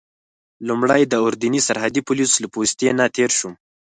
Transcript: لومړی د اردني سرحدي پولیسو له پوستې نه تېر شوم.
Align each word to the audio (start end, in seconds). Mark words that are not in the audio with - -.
لومړی 0.67 1.01
د 1.07 1.13
اردني 1.25 1.61
سرحدي 1.67 2.01
پولیسو 2.07 2.35
له 2.43 2.47
پوستې 2.53 2.89
نه 2.99 3.05
تېر 3.15 3.29
شوم. 3.37 3.53